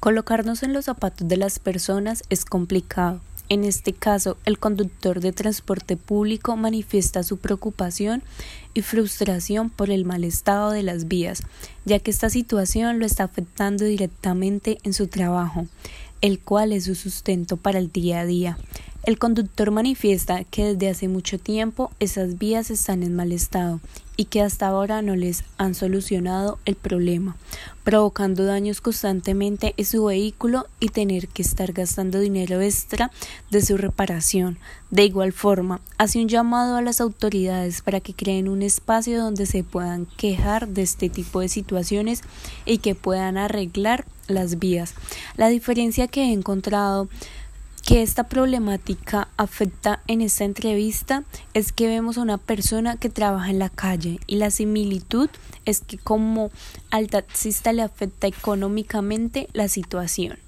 Colocarnos 0.00 0.62
en 0.62 0.72
los 0.72 0.84
zapatos 0.84 1.26
de 1.26 1.36
las 1.36 1.58
personas 1.58 2.22
es 2.30 2.44
complicado. 2.44 3.20
En 3.48 3.64
este 3.64 3.92
caso, 3.92 4.36
el 4.44 4.58
conductor 4.58 5.20
de 5.20 5.32
transporte 5.32 5.96
público 5.96 6.54
manifiesta 6.54 7.24
su 7.24 7.38
preocupación 7.38 8.22
y 8.74 8.82
frustración 8.82 9.70
por 9.70 9.90
el 9.90 10.04
mal 10.04 10.22
estado 10.22 10.70
de 10.70 10.84
las 10.84 11.08
vías, 11.08 11.42
ya 11.84 11.98
que 11.98 12.12
esta 12.12 12.30
situación 12.30 13.00
lo 13.00 13.06
está 13.06 13.24
afectando 13.24 13.86
directamente 13.86 14.78
en 14.84 14.92
su 14.92 15.08
trabajo, 15.08 15.66
el 16.20 16.38
cual 16.38 16.72
es 16.72 16.84
su 16.84 16.94
sustento 16.94 17.56
para 17.56 17.80
el 17.80 17.90
día 17.90 18.20
a 18.20 18.26
día. 18.26 18.58
El 19.08 19.18
conductor 19.18 19.70
manifiesta 19.70 20.44
que 20.44 20.74
desde 20.74 20.90
hace 20.90 21.08
mucho 21.08 21.38
tiempo 21.38 21.90
esas 21.98 22.36
vías 22.36 22.70
están 22.70 23.02
en 23.02 23.16
mal 23.16 23.32
estado 23.32 23.80
y 24.18 24.26
que 24.26 24.42
hasta 24.42 24.66
ahora 24.66 25.00
no 25.00 25.16
les 25.16 25.44
han 25.56 25.74
solucionado 25.74 26.58
el 26.66 26.74
problema, 26.74 27.34
provocando 27.84 28.44
daños 28.44 28.82
constantemente 28.82 29.72
en 29.78 29.86
su 29.86 30.04
vehículo 30.04 30.66
y 30.78 30.90
tener 30.90 31.28
que 31.28 31.40
estar 31.40 31.72
gastando 31.72 32.20
dinero 32.20 32.60
extra 32.60 33.10
de 33.50 33.62
su 33.62 33.78
reparación. 33.78 34.58
De 34.90 35.06
igual 35.06 35.32
forma, 35.32 35.80
hace 35.96 36.20
un 36.20 36.28
llamado 36.28 36.76
a 36.76 36.82
las 36.82 37.00
autoridades 37.00 37.80
para 37.80 38.00
que 38.00 38.12
creen 38.12 38.46
un 38.46 38.60
espacio 38.60 39.22
donde 39.22 39.46
se 39.46 39.64
puedan 39.64 40.04
quejar 40.18 40.68
de 40.68 40.82
este 40.82 41.08
tipo 41.08 41.40
de 41.40 41.48
situaciones 41.48 42.20
y 42.66 42.76
que 42.76 42.94
puedan 42.94 43.38
arreglar 43.38 44.04
las 44.26 44.58
vías. 44.58 44.94
La 45.36 45.48
diferencia 45.48 46.08
que 46.08 46.24
he 46.24 46.32
encontrado 46.32 47.08
que 47.88 48.02
esta 48.02 48.24
problemática 48.24 49.28
afecta 49.38 50.02
en 50.08 50.20
esta 50.20 50.44
entrevista 50.44 51.24
es 51.54 51.72
que 51.72 51.86
vemos 51.86 52.18
a 52.18 52.20
una 52.20 52.36
persona 52.36 52.98
que 52.98 53.08
trabaja 53.08 53.48
en 53.48 53.58
la 53.58 53.70
calle 53.70 54.20
y 54.26 54.36
la 54.36 54.50
similitud 54.50 55.30
es 55.64 55.80
que 55.80 55.96
como 55.96 56.50
al 56.90 57.06
taxista 57.06 57.72
le 57.72 57.80
afecta 57.80 58.26
económicamente 58.26 59.48
la 59.54 59.68
situación. 59.68 60.38